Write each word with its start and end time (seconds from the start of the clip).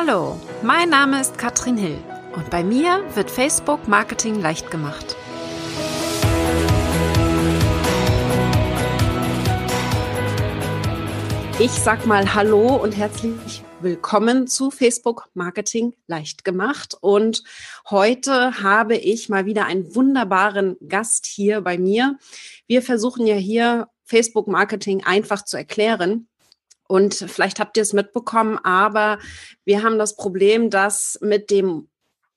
Hallo, 0.00 0.40
mein 0.62 0.90
Name 0.90 1.20
ist 1.20 1.38
Katrin 1.38 1.76
Hill 1.76 1.98
und 2.36 2.50
bei 2.50 2.62
mir 2.62 3.02
wird 3.16 3.32
Facebook 3.32 3.88
Marketing 3.88 4.40
leicht 4.40 4.70
gemacht. 4.70 5.16
Ich 11.58 11.72
sag 11.72 12.06
mal 12.06 12.32
Hallo 12.32 12.76
und 12.76 12.96
herzlich 12.96 13.64
willkommen 13.80 14.46
zu 14.46 14.70
Facebook 14.70 15.30
Marketing 15.34 15.96
leicht 16.06 16.44
gemacht. 16.44 16.96
Und 17.00 17.42
heute 17.90 18.62
habe 18.62 18.94
ich 18.94 19.28
mal 19.28 19.46
wieder 19.46 19.66
einen 19.66 19.96
wunderbaren 19.96 20.76
Gast 20.86 21.26
hier 21.26 21.60
bei 21.60 21.76
mir. 21.76 22.18
Wir 22.68 22.82
versuchen 22.82 23.26
ja 23.26 23.34
hier 23.34 23.88
Facebook 24.04 24.46
Marketing 24.46 25.02
einfach 25.02 25.44
zu 25.44 25.56
erklären. 25.56 26.28
Und 26.88 27.14
vielleicht 27.14 27.60
habt 27.60 27.76
ihr 27.76 27.82
es 27.82 27.92
mitbekommen, 27.92 28.58
aber 28.64 29.18
wir 29.64 29.84
haben 29.84 29.98
das 29.98 30.16
Problem, 30.16 30.70
dass 30.70 31.18
mit 31.20 31.50
dem 31.50 31.88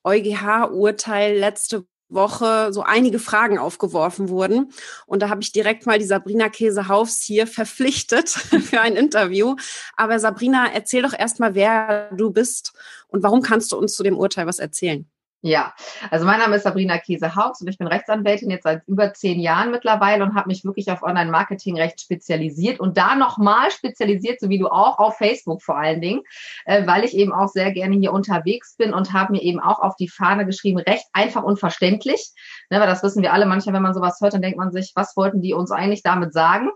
EuGH-Urteil 0.04 1.38
letzte 1.38 1.86
Woche 2.10 2.74
so 2.74 2.84
einige 2.84 3.20
Fragen 3.20 3.58
aufgeworfen 3.58 4.30
wurden. 4.30 4.72
Und 5.06 5.22
da 5.22 5.30
habe 5.30 5.42
ich 5.42 5.52
direkt 5.52 5.86
mal 5.86 5.98
die 5.98 6.06
Sabrina 6.06 6.50
Käsehaufs 6.50 7.22
hier 7.22 7.48
verpflichtet 7.48 8.30
für 8.30 8.82
ein 8.82 8.96
Interview. 8.96 9.56
Aber 9.96 10.20
Sabrina, 10.20 10.68
erzähl 10.74 11.02
doch 11.02 11.18
erstmal, 11.18 11.56
wer 11.56 12.12
du 12.12 12.32
bist 12.32 12.74
und 13.08 13.24
warum 13.24 13.42
kannst 13.42 13.72
du 13.72 13.78
uns 13.78 13.94
zu 13.94 14.04
dem 14.04 14.18
Urteil 14.18 14.46
was 14.46 14.60
erzählen? 14.60 15.10
Ja, 15.44 15.74
also 16.12 16.24
mein 16.24 16.38
Name 16.38 16.58
ist 16.58 16.64
Sabrina 16.64 17.00
Käse-Haups 17.00 17.62
und 17.62 17.68
ich 17.68 17.80
bin 17.80 17.88
Rechtsanwältin 17.88 18.52
jetzt 18.52 18.62
seit 18.62 18.84
über 18.88 19.12
zehn 19.12 19.40
Jahren 19.40 19.72
mittlerweile 19.72 20.24
und 20.24 20.36
habe 20.36 20.50
mich 20.50 20.64
wirklich 20.64 20.92
auf 20.92 21.02
Online-Marketing-Recht 21.02 22.00
spezialisiert 22.00 22.80
und 22.80 22.96
da 22.96 23.16
nochmal 23.16 23.72
spezialisiert, 23.72 24.40
so 24.40 24.50
wie 24.50 24.60
du 24.60 24.68
auch, 24.68 25.00
auf 25.00 25.18
Facebook 25.18 25.64
vor 25.64 25.80
allen 25.80 26.00
Dingen, 26.00 26.22
äh, 26.66 26.86
weil 26.86 27.04
ich 27.04 27.16
eben 27.16 27.34
auch 27.34 27.48
sehr 27.48 27.72
gerne 27.72 27.96
hier 27.96 28.14
unterwegs 28.14 28.76
bin 28.78 28.94
und 28.94 29.14
habe 29.14 29.32
mir 29.32 29.42
eben 29.42 29.60
auch 29.60 29.80
auf 29.80 29.96
die 29.96 30.10
Fahne 30.10 30.46
geschrieben, 30.46 30.78
Recht 30.78 31.08
einfach 31.12 31.42
und 31.42 31.60
verständlich. 31.60 32.34
Ne, 32.70 32.80
weil 32.80 32.88
das 32.88 33.02
wissen 33.02 33.24
wir 33.24 33.34
alle, 33.34 33.48
manchmal, 33.48 33.74
wenn 33.74 33.82
man 33.82 33.96
sowas 33.96 34.20
hört, 34.22 34.36
dann 34.36 34.44
denkt 34.44 34.60
man 34.60 34.72
sich, 34.72 34.92
was 34.94 35.18
wollten 35.18 35.42
die 35.42 35.56
uns 35.56 35.72
eigentlich 35.72 36.04
damit 36.04 36.34
sagen? 36.34 36.70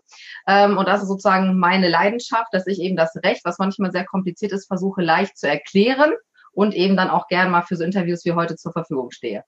Ähm, 0.47 0.79
und 0.79 0.87
das 0.87 1.03
ist 1.03 1.07
sozusagen 1.07 1.59
meine 1.59 1.87
Leidenschaft, 1.87 2.51
dass 2.51 2.65
ich 2.65 2.79
eben 2.79 2.95
das 2.95 3.15
Recht, 3.23 3.45
was 3.45 3.59
manchmal 3.59 3.91
sehr 3.91 4.05
kompliziert 4.05 4.53
ist, 4.53 4.65
versuche 4.65 5.03
leicht 5.03 5.37
zu 5.37 5.47
erklären 5.47 6.13
und 6.55 6.73
eben 6.73 6.97
dann 6.97 7.09
auch 7.09 7.27
gern 7.27 7.51
mal 7.51 7.61
für 7.61 7.75
so 7.75 7.83
Interviews 7.83 8.25
wie 8.25 8.33
heute 8.33 8.55
zur 8.55 8.71
Verfügung 8.71 9.11
stehe. 9.11 9.43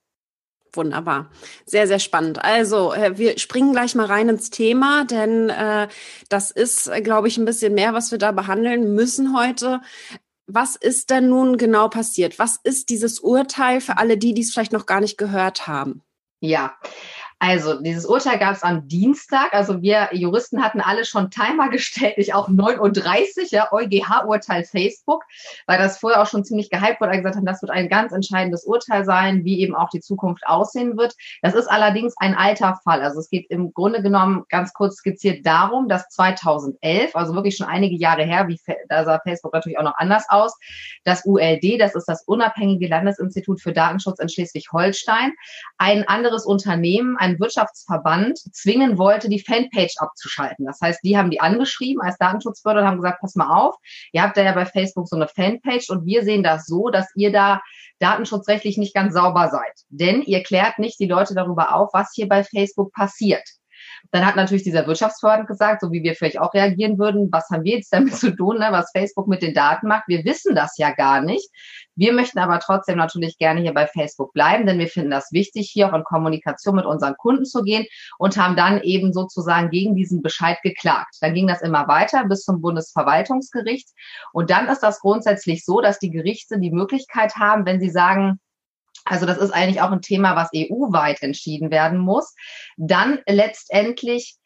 Wunderbar. 0.74 1.32
Sehr, 1.66 1.88
sehr 1.88 2.00
spannend. 2.00 2.44
Also, 2.44 2.94
äh, 2.94 3.18
wir 3.18 3.40
springen 3.40 3.72
gleich 3.72 3.96
mal 3.96 4.06
rein 4.06 4.30
ins 4.30 4.50
Thema, 4.50 5.06
denn 5.06 5.50
äh, 5.50 5.88
das 6.30 6.52
ist, 6.52 6.92
glaube 7.04 7.30
ich, 7.30 7.38
ein 7.38 7.46
bisschen 7.46 7.74
mehr, 7.74 7.94
was 7.94 8.12
wir 8.12 8.20
da 8.20 8.32
behandeln 8.32 8.94
müssen 8.94 9.36
heute. 9.36 9.82
Was 10.46 10.76
ist 10.76 11.10
denn 11.10 11.30
nun 11.30 11.58
genau 11.58 11.90
passiert? 11.90 12.38
Was 12.38 12.58
ist 12.64 12.90
dieses 12.90 13.20
Urteil 13.20 13.82
für 13.82 13.98
alle 13.98 14.18
die, 14.18 14.34
die 14.34 14.42
es 14.42 14.54
vielleicht 14.54 14.72
noch 14.74 14.86
gar 14.86 15.02
nicht 15.02 15.18
gehört 15.18 15.68
haben? 15.68 16.04
Ja, 16.40 16.76
also 17.40 17.80
dieses 17.80 18.06
Urteil 18.08 18.40
gab 18.40 18.56
es 18.56 18.64
am 18.64 18.88
Dienstag. 18.88 19.54
Also 19.54 19.82
wir 19.84 20.10
Juristen 20.12 20.64
hatten 20.64 20.82
alle 20.82 21.06
schon 21.06 21.30
Timer 21.30 21.70
gestellt, 21.70 22.16
ich 22.18 22.34
auch 22.34 22.50
9.30 22.50 23.52
ja, 23.52 23.72
EuGH-Urteil 23.72 24.64
Facebook, 24.64 25.24
weil 25.68 25.78
das 25.78 26.00
vorher 26.00 26.22
auch 26.22 26.28
schon 26.28 26.44
ziemlich 26.44 26.72
gehypt 26.72 27.00
wurde, 27.00 27.18
gesagt 27.18 27.36
haben, 27.36 27.46
das 27.46 27.62
wird 27.62 27.72
ein 27.72 27.90
ganz 27.90 28.12
entscheidendes 28.12 28.64
Urteil 28.64 29.06
sein, 29.06 29.46
wie 29.46 29.62
eben 29.62 29.76
auch 29.76 29.90
die 29.90 30.00
Zukunft 30.00 30.48
aussehen 30.48 30.98
wird. 30.98 31.16
Das 31.44 31.54
ist 31.54 31.68
allerdings 31.68 32.16
ein 32.18 32.36
alter 32.36 32.80
Fall. 32.84 33.02
Also 33.04 33.20
es 33.20 33.30
geht 33.30 33.52
im 33.52 33.72
Grunde 33.72 34.02
genommen 34.02 34.46
ganz 34.50 34.74
kurz 34.74 34.96
skizziert 34.96 35.46
darum, 35.46 35.88
dass 35.88 36.10
2011, 36.10 37.16
also 37.16 37.36
wirklich 37.36 37.56
schon 37.56 37.68
einige 37.68 37.96
Jahre 37.96 38.24
her, 38.24 38.48
wie 38.48 38.60
da 38.90 39.06
sah 39.06 39.20
Facebook 39.20 39.54
natürlich 39.54 39.78
auch 39.78 39.84
noch 39.84 39.98
anders 39.98 40.26
aus, 40.30 40.58
das 41.04 41.24
ULD, 41.26 41.80
das 41.80 41.94
ist 41.94 42.06
das 42.06 42.24
unabhängige 42.24 42.88
Landesinstitut 42.88 43.62
für 43.62 43.74
Datenschutz 43.74 44.20
in 44.20 44.30
Schleswig-Holstein, 44.30 45.34
ein 45.78 46.08
anderes 46.08 46.46
Unternehmen, 46.46 47.16
ein 47.18 47.27
Wirtschaftsverband 47.40 48.38
zwingen 48.54 48.98
wollte, 48.98 49.30
die 49.30 49.40
Fanpage 49.40 49.96
abzuschalten. 49.98 50.66
Das 50.66 50.80
heißt, 50.82 51.02
die 51.04 51.18
haben 51.18 51.30
die 51.30 51.42
angeschrieben 51.42 52.02
als 52.02 52.18
Datenschutzbehörde 52.18 52.82
und 52.82 52.88
haben 52.88 52.98
gesagt, 52.98 53.22
pass 53.22 53.36
mal 53.36 53.56
auf, 53.56 53.76
ihr 54.14 54.22
habt 54.22 54.38
da 54.38 54.44
ja 54.44 54.54
bei 54.54 54.66
Facebook 54.66 55.08
so 55.08 55.16
eine 55.16 55.28
Fanpage 55.28 55.90
und 55.90 56.06
wir 56.06 56.24
sehen 56.24 56.44
das 56.44 56.66
so, 56.66 56.90
dass 56.90 57.08
ihr 57.16 57.32
da 57.32 57.62
datenschutzrechtlich 58.00 58.78
nicht 58.78 58.94
ganz 58.94 59.14
sauber 59.14 59.50
seid. 59.50 59.74
Denn 59.90 60.22
ihr 60.22 60.44
klärt 60.44 60.80
nicht 60.80 61.00
die 61.00 61.08
Leute 61.08 61.36
darüber 61.36 61.76
auf, 61.76 61.90
was 61.94 62.12
hier 62.14 62.28
bei 62.28 62.44
Facebook 62.44 62.94
passiert. 62.94 63.44
Dann 64.12 64.26
hat 64.26 64.36
natürlich 64.36 64.64
dieser 64.64 64.88
Wirtschaftsverband 64.88 65.48
gesagt, 65.48 65.82
so 65.82 65.92
wie 65.92 66.04
wir 66.04 66.16
vielleicht 66.16 66.40
auch 66.40 66.54
reagieren 66.54 66.98
würden, 66.98 67.30
was 67.32 67.50
haben 67.50 67.64
wir 67.64 67.78
jetzt 67.78 67.94
damit 67.94 68.16
zu 68.16 68.36
tun, 68.36 68.60
ne, 68.60 68.68
was 68.72 68.92
Facebook 68.92 69.28
mit 69.28 69.42
den 69.42 69.54
Daten 69.54 69.88
macht? 69.88 70.08
Wir 70.08 70.24
wissen 70.26 70.56
das 70.56 70.78
ja 70.78 70.92
gar 70.92 71.22
nicht. 71.22 71.50
Wir 71.96 72.14
möchten 72.14 72.38
aber 72.38 72.60
trotzdem 72.60 72.98
natürlich 72.98 73.38
gerne 73.38 73.62
hier 73.62 73.74
bei 73.74 73.88
Facebook 73.88 74.32
bleiben, 74.32 74.68
denn 74.68 74.78
wir 74.78 74.88
finden 74.88 75.10
das 75.10 75.32
wichtig, 75.32 75.70
hier 75.72 75.90
auch 75.90 75.98
in 75.98 76.04
Kommunikation 76.04 76.76
mit 76.76 76.86
unseren 76.86 77.18
Kunden 77.18 77.46
zu 77.46 77.64
gehen 77.64 77.86
und 78.20 78.38
haben 78.38 78.56
dann 78.56 78.82
eben 78.84 79.14
sozusagen 79.14 79.72
gegen 79.72 79.96
diesen 79.96 80.22
Bescheid 80.22 80.60
geklagt. 80.62 81.16
Dann 81.22 81.34
ging 81.34 81.48
das 81.48 81.62
immer 81.62 81.88
weiter 81.88 82.26
bis 82.26 82.44
zum 82.44 82.62
Bundesverwaltungsgericht. 82.62 83.90
Und 84.32 84.52
dann 84.52 84.68
ist 84.68 84.84
das 84.84 85.00
grundsätzlich 85.00 85.66
so, 85.66 85.82
dass 85.82 85.98
die 85.98 86.12
Gerichte 86.12 86.60
die 86.60 86.72
Möglichkeit 86.72 87.36
haben, 87.36 87.66
wenn 87.66 87.80
sie 87.80 87.90
sagen, 87.90 88.40
also 89.10 89.26
das 89.26 89.38
ist 89.38 89.52
eigentlich 89.52 89.82
auch 89.82 89.92
ein 89.92 90.02
Thema, 90.02 90.36
was 90.36 90.50
EU-weit 90.56 91.22
entschieden 91.24 91.72
werden 91.72 92.00
muss, 92.00 92.34
dann 92.78 93.20
letztendlich 93.28 94.38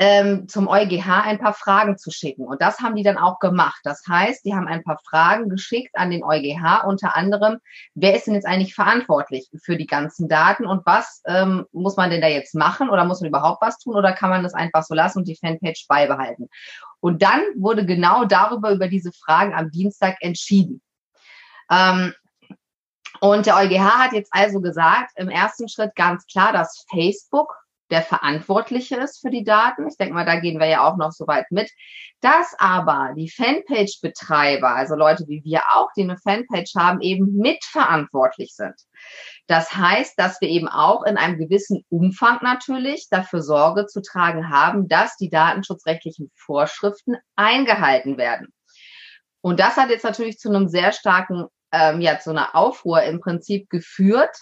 ähm, 0.00 0.46
zum 0.46 0.68
EuGH 0.68 1.24
ein 1.24 1.38
paar 1.38 1.54
Fragen 1.54 1.98
zu 1.98 2.10
schicken. 2.10 2.46
Und 2.46 2.62
das 2.62 2.78
haben 2.78 2.94
die 2.94 3.02
dann 3.02 3.18
auch 3.18 3.40
gemacht. 3.40 3.80
Das 3.82 4.02
heißt, 4.08 4.44
die 4.44 4.54
haben 4.54 4.68
ein 4.68 4.84
paar 4.84 4.98
Fragen 5.08 5.48
geschickt 5.48 5.90
an 5.94 6.10
den 6.10 6.22
EuGH, 6.22 6.84
unter 6.86 7.16
anderem, 7.16 7.58
wer 7.94 8.14
ist 8.14 8.26
denn 8.26 8.34
jetzt 8.34 8.46
eigentlich 8.46 8.74
verantwortlich 8.74 9.48
für 9.60 9.76
die 9.76 9.86
ganzen 9.86 10.28
Daten 10.28 10.66
und 10.66 10.86
was 10.86 11.20
ähm, 11.26 11.66
muss 11.72 11.96
man 11.96 12.10
denn 12.10 12.20
da 12.20 12.28
jetzt 12.28 12.54
machen 12.54 12.90
oder 12.90 13.04
muss 13.04 13.20
man 13.20 13.28
überhaupt 13.28 13.60
was 13.60 13.78
tun 13.78 13.96
oder 13.96 14.12
kann 14.12 14.30
man 14.30 14.44
das 14.44 14.54
einfach 14.54 14.84
so 14.84 14.94
lassen 14.94 15.18
und 15.18 15.28
die 15.28 15.36
Fanpage 15.36 15.86
beibehalten? 15.88 16.48
Und 17.00 17.22
dann 17.22 17.40
wurde 17.56 17.84
genau 17.84 18.24
darüber, 18.24 18.70
über 18.70 18.88
diese 18.88 19.10
Fragen 19.12 19.54
am 19.54 19.70
Dienstag 19.70 20.16
entschieden. 20.20 20.80
Ähm, 21.70 22.14
und 23.20 23.46
der 23.46 23.56
EuGH 23.56 23.98
hat 23.98 24.12
jetzt 24.12 24.32
also 24.32 24.60
gesagt, 24.60 25.12
im 25.16 25.28
ersten 25.28 25.68
Schritt 25.68 25.94
ganz 25.94 26.26
klar, 26.26 26.52
dass 26.52 26.84
Facebook 26.90 27.54
der 27.90 28.02
Verantwortliche 28.02 28.96
ist 28.96 29.20
für 29.20 29.30
die 29.30 29.44
Daten. 29.44 29.88
Ich 29.88 29.96
denke 29.96 30.14
mal, 30.14 30.26
da 30.26 30.38
gehen 30.38 30.60
wir 30.60 30.66
ja 30.66 30.86
auch 30.86 30.96
noch 30.96 31.12
so 31.12 31.26
weit 31.26 31.50
mit. 31.50 31.70
Dass 32.20 32.54
aber 32.58 33.12
die 33.16 33.30
Fanpage-Betreiber, 33.30 34.68
also 34.68 34.94
Leute 34.94 35.24
wie 35.28 35.42
wir 35.44 35.62
auch, 35.72 35.88
die 35.96 36.02
eine 36.02 36.18
Fanpage 36.18 36.74
haben, 36.76 37.00
eben 37.00 37.36
mitverantwortlich 37.36 38.54
sind. 38.54 38.74
Das 39.46 39.74
heißt, 39.74 40.18
dass 40.18 40.40
wir 40.40 40.48
eben 40.48 40.68
auch 40.68 41.04
in 41.04 41.16
einem 41.16 41.38
gewissen 41.38 41.84
Umfang 41.88 42.40
natürlich 42.42 43.06
dafür 43.08 43.42
Sorge 43.42 43.86
zu 43.86 44.02
tragen 44.02 44.50
haben, 44.50 44.88
dass 44.88 45.16
die 45.16 45.30
datenschutzrechtlichen 45.30 46.30
Vorschriften 46.34 47.16
eingehalten 47.36 48.18
werden. 48.18 48.48
Und 49.40 49.60
das 49.60 49.76
hat 49.76 49.90
jetzt 49.90 50.04
natürlich 50.04 50.38
zu 50.38 50.50
einem 50.50 50.68
sehr 50.68 50.92
starken 50.92 51.46
ähm, 51.72 52.00
ja 52.00 52.18
zu 52.18 52.30
einer 52.30 52.54
Aufruhr 52.54 53.02
im 53.02 53.20
Prinzip 53.20 53.68
geführt. 53.70 54.36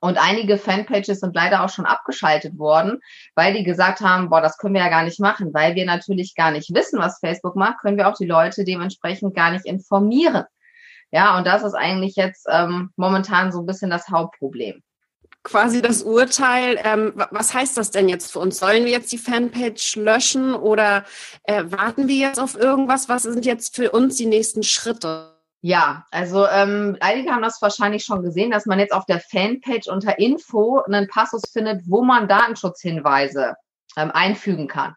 Und 0.00 0.18
einige 0.18 0.58
Fanpages 0.58 1.20
sind 1.20 1.34
leider 1.34 1.64
auch 1.64 1.70
schon 1.70 1.86
abgeschaltet 1.86 2.58
worden, 2.58 3.00
weil 3.34 3.54
die 3.54 3.64
gesagt 3.64 4.00
haben, 4.00 4.28
boah, 4.28 4.42
das 4.42 4.58
können 4.58 4.74
wir 4.74 4.82
ja 4.82 4.90
gar 4.90 5.04
nicht 5.04 5.20
machen, 5.20 5.54
weil 5.54 5.74
wir 5.74 5.86
natürlich 5.86 6.34
gar 6.34 6.50
nicht 6.50 6.72
wissen, 6.74 6.98
was 6.98 7.18
Facebook 7.18 7.56
macht, 7.56 7.80
können 7.80 7.96
wir 7.96 8.08
auch 8.08 8.16
die 8.16 8.26
Leute 8.26 8.64
dementsprechend 8.64 9.34
gar 9.34 9.50
nicht 9.50 9.64
informieren. 9.64 10.44
Ja, 11.12 11.38
und 11.38 11.46
das 11.46 11.62
ist 11.62 11.74
eigentlich 11.74 12.14
jetzt 12.14 12.46
ähm, 12.50 12.90
momentan 12.96 13.52
so 13.52 13.60
ein 13.60 13.66
bisschen 13.66 13.90
das 13.90 14.08
Hauptproblem 14.08 14.82
quasi 15.46 15.80
das 15.80 16.02
Urteil. 16.02 16.78
Ähm, 16.82 17.12
was 17.30 17.54
heißt 17.54 17.76
das 17.76 17.92
denn 17.92 18.08
jetzt 18.08 18.32
für 18.32 18.40
uns? 18.40 18.58
Sollen 18.58 18.84
wir 18.84 18.90
jetzt 18.90 19.12
die 19.12 19.18
Fanpage 19.18 19.96
löschen 19.96 20.54
oder 20.54 21.04
äh, 21.44 21.62
warten 21.66 22.08
wir 22.08 22.16
jetzt 22.16 22.40
auf 22.40 22.56
irgendwas? 22.56 23.08
Was 23.08 23.22
sind 23.22 23.46
jetzt 23.46 23.76
für 23.76 23.92
uns 23.92 24.16
die 24.16 24.26
nächsten 24.26 24.64
Schritte? 24.64 25.35
Ja, 25.62 26.04
also 26.10 26.46
ähm, 26.46 26.96
einige 27.00 27.32
haben 27.32 27.42
das 27.42 27.60
wahrscheinlich 27.60 28.04
schon 28.04 28.22
gesehen, 28.22 28.50
dass 28.50 28.66
man 28.66 28.78
jetzt 28.78 28.92
auf 28.92 29.06
der 29.06 29.20
Fanpage 29.20 29.88
unter 29.88 30.18
Info 30.18 30.80
einen 30.80 31.08
Passus 31.08 31.42
findet, 31.50 31.82
wo 31.88 32.02
man 32.04 32.28
Datenschutzhinweise 32.28 33.56
ähm, 33.96 34.10
einfügen 34.12 34.68
kann. 34.68 34.94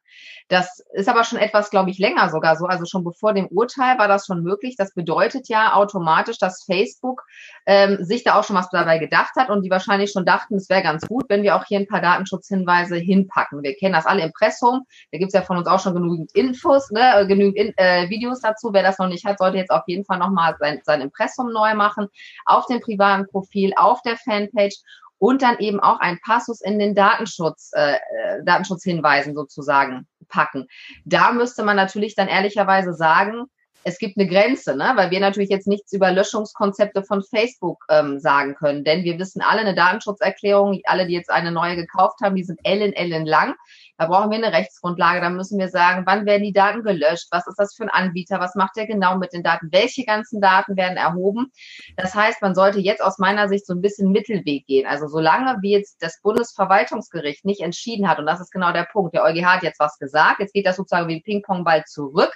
Das 0.49 0.83
ist 0.93 1.07
aber 1.07 1.23
schon 1.23 1.37
etwas, 1.37 1.69
glaube 1.69 1.91
ich, 1.91 1.99
länger 1.99 2.29
sogar 2.29 2.55
so. 2.55 2.65
Also 2.65 2.85
schon 2.85 3.03
bevor 3.03 3.33
dem 3.33 3.47
Urteil 3.47 3.99
war 3.99 4.07
das 4.07 4.25
schon 4.25 4.41
möglich. 4.41 4.75
Das 4.77 4.93
bedeutet 4.95 5.47
ja 5.47 5.73
automatisch, 5.73 6.39
dass 6.39 6.63
Facebook 6.63 7.23
ähm, 7.67 8.03
sich 8.03 8.23
da 8.23 8.33
auch 8.33 8.43
schon 8.43 8.55
was 8.55 8.69
dabei 8.69 8.97
gedacht 8.97 9.35
hat 9.37 9.49
und 9.49 9.61
die 9.61 9.69
wahrscheinlich 9.69 10.11
schon 10.11 10.25
dachten, 10.25 10.55
es 10.55 10.67
wäre 10.67 10.81
ganz 10.81 11.05
gut, 11.07 11.25
wenn 11.29 11.43
wir 11.43 11.55
auch 11.55 11.65
hier 11.65 11.79
ein 11.79 11.87
paar 11.87 12.01
Datenschutzhinweise 12.01 12.97
hinpacken. 12.97 13.61
Wir 13.61 13.75
kennen 13.75 13.93
das 13.93 14.07
alle 14.07 14.23
Impressum. 14.23 14.85
Da 15.11 15.19
gibt's 15.19 15.35
ja 15.35 15.43
von 15.43 15.57
uns 15.57 15.67
auch 15.67 15.79
schon 15.79 15.93
genügend 15.93 16.31
Infos, 16.33 16.89
ne, 16.89 17.21
äh, 17.21 17.27
genügend 17.27 17.55
in, 17.55 17.77
äh, 17.77 18.09
Videos 18.09 18.41
dazu. 18.41 18.71
Wer 18.73 18.81
das 18.81 18.97
noch 18.97 19.07
nicht 19.07 19.25
hat, 19.25 19.37
sollte 19.37 19.57
jetzt 19.57 19.71
auf 19.71 19.83
jeden 19.85 20.03
Fall 20.03 20.17
nochmal 20.17 20.55
sein, 20.59 20.81
sein 20.83 21.01
Impressum 21.01 21.53
neu 21.53 21.75
machen 21.75 22.07
auf 22.45 22.65
dem 22.65 22.79
privaten 22.79 23.27
Profil, 23.27 23.73
auf 23.75 24.01
der 24.01 24.17
Fanpage 24.17 24.81
und 25.19 25.41
dann 25.41 25.59
eben 25.59 25.79
auch 25.79 25.99
ein 25.99 26.19
Passus 26.25 26.61
in 26.61 26.79
den 26.79 26.95
Datenschutz, 26.95 27.71
äh, 27.73 27.93
äh, 27.93 28.43
Datenschutzhinweisen 28.43 29.35
sozusagen 29.35 30.07
packen. 30.29 30.67
Da 31.05 31.31
müsste 31.31 31.63
man 31.63 31.75
natürlich 31.75 32.15
dann 32.15 32.27
ehrlicherweise 32.27 32.93
sagen, 32.93 33.45
es 33.83 33.97
gibt 33.97 34.17
eine 34.17 34.27
Grenze, 34.27 34.75
ne? 34.75 34.91
weil 34.95 35.11
wir 35.11 35.19
natürlich 35.19 35.49
jetzt 35.49 35.67
nichts 35.67 35.93
über 35.93 36.11
Löschungskonzepte 36.11 37.03
von 37.03 37.23
Facebook 37.23 37.83
ähm, 37.89 38.19
sagen 38.19 38.55
können, 38.55 38.83
denn 38.83 39.03
wir 39.03 39.17
wissen 39.19 39.41
alle, 39.41 39.61
eine 39.61 39.75
Datenschutzerklärung, 39.75 40.81
alle, 40.85 41.07
die 41.07 41.13
jetzt 41.13 41.31
eine 41.31 41.51
neue 41.51 41.75
gekauft 41.75 42.19
haben, 42.21 42.35
die 42.35 42.43
sind 42.43 42.59
ellen, 42.63 42.93
ellen 42.93 43.25
lang. 43.25 43.55
Da 43.99 44.05
brauchen 44.05 44.31
wir 44.31 44.37
eine 44.37 44.53
Rechtsgrundlage, 44.53 45.19
da 45.19 45.29
müssen 45.29 45.59
wir 45.59 45.67
sagen, 45.67 46.03
wann 46.05 46.25
werden 46.25 46.43
die 46.43 46.53
Daten 46.53 46.83
gelöscht, 46.83 47.27
was 47.31 47.45
ist 47.47 47.59
das 47.59 47.75
für 47.75 47.83
ein 47.83 47.89
Anbieter, 47.89 48.39
was 48.39 48.55
macht 48.55 48.77
der 48.77 48.87
genau 48.87 49.17
mit 49.17 49.33
den 49.33 49.43
Daten, 49.43 49.67
welche 49.73 50.05
ganzen 50.05 50.39
Daten 50.39 50.77
werden 50.77 50.95
erhoben. 50.95 51.51
Das 51.97 52.15
heißt, 52.15 52.41
man 52.41 52.55
sollte 52.55 52.79
jetzt 52.79 53.03
aus 53.03 53.17
meiner 53.17 53.49
Sicht 53.49 53.65
so 53.65 53.73
ein 53.73 53.81
bisschen 53.81 54.13
Mittelweg 54.13 54.65
gehen. 54.67 54.87
Also 54.87 55.07
solange 55.07 55.57
wie 55.61 55.71
jetzt 55.71 56.01
das 56.01 56.21
Bundesverwaltungsgericht 56.21 57.43
nicht 57.43 57.59
entschieden 57.59 58.07
hat, 58.07 58.19
und 58.19 58.25
das 58.25 58.39
ist 58.39 58.51
genau 58.51 58.71
der 58.71 58.87
Punkt, 58.89 59.13
der 59.13 59.23
EuGH 59.25 59.45
hat 59.45 59.63
jetzt 59.63 59.81
was 59.81 59.97
gesagt, 59.97 60.39
jetzt 60.39 60.53
geht 60.53 60.65
das 60.65 60.77
sozusagen 60.77 61.09
wie 61.09 61.17
ein 61.17 61.23
Ping-Pong-Ball 61.23 61.83
zurück 61.83 62.33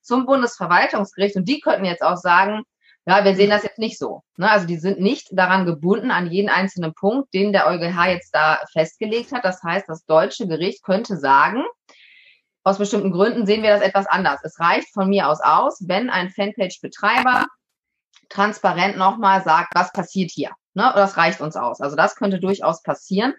zum 0.00 0.24
Bundesverwaltungsgericht 0.24 1.36
und 1.36 1.46
die 1.46 1.60
könnten 1.60 1.84
jetzt 1.84 2.02
auch 2.02 2.16
sagen, 2.16 2.62
ja, 3.04 3.24
wir 3.24 3.34
sehen 3.34 3.50
das 3.50 3.64
jetzt 3.64 3.78
nicht 3.78 3.98
so. 3.98 4.22
Ne? 4.36 4.48
Also 4.50 4.66
die 4.66 4.78
sind 4.78 5.00
nicht 5.00 5.28
daran 5.32 5.66
gebunden 5.66 6.10
an 6.10 6.30
jeden 6.30 6.48
einzelnen 6.48 6.94
Punkt, 6.94 7.34
den 7.34 7.52
der 7.52 7.66
EuGH 7.66 8.06
jetzt 8.06 8.34
da 8.34 8.60
festgelegt 8.72 9.32
hat. 9.32 9.44
Das 9.44 9.62
heißt, 9.62 9.88
das 9.88 10.04
deutsche 10.04 10.46
Gericht 10.46 10.84
könnte 10.84 11.16
sagen, 11.16 11.64
aus 12.64 12.78
bestimmten 12.78 13.10
Gründen 13.10 13.44
sehen 13.44 13.64
wir 13.64 13.70
das 13.70 13.82
etwas 13.82 14.06
anders. 14.06 14.40
Es 14.44 14.60
reicht 14.60 14.92
von 14.94 15.08
mir 15.08 15.28
aus 15.28 15.40
aus, 15.40 15.82
wenn 15.88 16.10
ein 16.10 16.30
Fanpage-Betreiber 16.30 17.46
transparent 18.28 18.96
nochmal 18.96 19.42
sagt, 19.42 19.74
was 19.74 19.92
passiert 19.92 20.30
hier. 20.30 20.50
Ne? 20.74 20.90
Das 20.94 21.16
reicht 21.16 21.40
uns 21.40 21.56
aus. 21.56 21.80
Also 21.80 21.96
das 21.96 22.14
könnte 22.14 22.38
durchaus 22.38 22.82
passieren. 22.82 23.34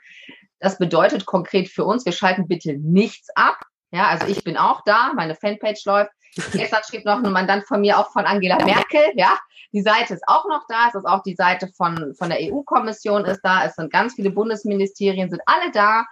Das 0.60 0.78
bedeutet 0.78 1.26
konkret 1.26 1.70
für 1.70 1.86
uns, 1.86 2.06
wir 2.06 2.12
schalten 2.12 2.48
bitte 2.48 2.74
nichts 2.74 3.30
ab. 3.36 3.60
Ja, 3.92 4.08
also 4.08 4.28
ich 4.28 4.44
bin 4.44 4.58
auch 4.58 4.82
da, 4.86 5.14
meine 5.16 5.36
Fanpage 5.36 5.86
läuft. 5.86 6.12
Gestern 6.52 6.82
schrieb 6.84 7.06
noch 7.06 7.24
ein 7.24 7.32
Mandant 7.32 7.66
von 7.68 7.82
mir, 7.82 8.00
auch 8.00 8.12
von 8.12 8.26
Angela 8.26 8.58
Merkel, 8.64 9.02
ja. 9.16 9.38
Die 9.72 9.82
Seite 9.82 10.14
ist 10.14 10.24
auch 10.28 10.46
noch 10.48 10.66
da, 10.68 10.90
es 10.90 10.96
ist 10.96 11.06
auch 11.06 11.24
die 11.24 11.36
Seite 11.36 11.68
von, 11.76 12.14
von 12.16 12.30
der 12.30 12.40
EU-Kommission 12.42 13.26
ist 13.26 13.42
da, 13.42 13.66
es 13.66 13.76
sind 13.76 13.92
ganz 13.92 14.14
viele 14.14 14.30
Bundesministerien, 14.30 15.32
sind 15.32 15.42
alle 15.48 15.72
da, 15.72 16.06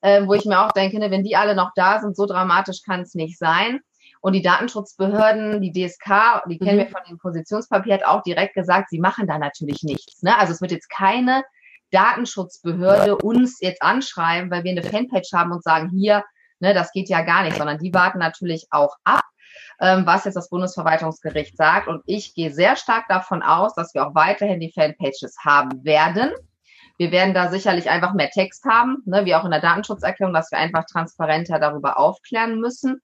äh, 0.00 0.24
wo 0.26 0.34
ich 0.34 0.44
mir 0.44 0.64
auch 0.64 0.70
denke, 0.72 0.98
ne, 0.98 1.10
wenn 1.10 1.24
die 1.24 1.34
alle 1.34 1.56
noch 1.56 1.72
da 1.74 2.00
sind, 2.00 2.16
so 2.16 2.26
dramatisch 2.26 2.82
kann 2.84 3.00
es 3.00 3.14
nicht 3.14 3.36
sein. 3.36 3.80
Und 4.20 4.34
die 4.34 4.42
Datenschutzbehörden, 4.42 5.60
die 5.60 5.72
DSK, 5.72 6.42
die 6.48 6.58
kennen 6.58 6.76
mhm. 6.76 6.82
wir 6.82 6.88
von 6.88 7.00
dem 7.08 7.18
Positionspapier, 7.18 7.94
hat 7.94 8.04
auch 8.04 8.22
direkt 8.22 8.54
gesagt, 8.54 8.90
sie 8.90 9.00
machen 9.00 9.26
da 9.26 9.38
natürlich 9.38 9.82
nichts. 9.82 10.22
Ne? 10.22 10.38
Also 10.38 10.52
es 10.52 10.60
wird 10.60 10.72
jetzt 10.72 10.90
keine 10.90 11.42
Datenschutzbehörde 11.90 13.16
uns 13.16 13.58
jetzt 13.60 13.82
anschreiben, 13.82 14.50
weil 14.50 14.62
wir 14.62 14.72
eine 14.72 14.82
Fanpage 14.82 15.32
haben 15.32 15.52
und 15.52 15.64
sagen, 15.64 15.88
hier, 15.88 16.24
ne, 16.60 16.74
das 16.74 16.92
geht 16.92 17.08
ja 17.08 17.22
gar 17.22 17.42
nicht, 17.42 17.56
sondern 17.56 17.78
die 17.78 17.92
warten 17.94 18.18
natürlich 18.18 18.66
auch 18.70 18.94
ab 19.04 19.22
ähm, 19.80 20.06
was 20.06 20.24
jetzt 20.24 20.36
das 20.36 20.50
Bundesverwaltungsgericht 20.50 21.56
sagt. 21.56 21.88
Und 21.88 22.02
ich 22.06 22.34
gehe 22.34 22.52
sehr 22.52 22.76
stark 22.76 23.06
davon 23.08 23.42
aus, 23.42 23.74
dass 23.74 23.94
wir 23.94 24.06
auch 24.06 24.14
weiterhin 24.14 24.60
die 24.60 24.72
Fanpages 24.72 25.36
haben 25.44 25.84
werden. 25.84 26.32
Wir 26.98 27.12
werden 27.12 27.32
da 27.32 27.48
sicherlich 27.48 27.88
einfach 27.88 28.12
mehr 28.12 28.30
Text 28.30 28.64
haben, 28.66 29.02
ne, 29.06 29.24
wie 29.24 29.34
auch 29.34 29.44
in 29.44 29.50
der 29.50 29.60
Datenschutzerklärung, 29.60 30.34
dass 30.34 30.50
wir 30.50 30.58
einfach 30.58 30.84
transparenter 30.84 31.58
darüber 31.58 31.98
aufklären 31.98 32.60
müssen. 32.60 33.00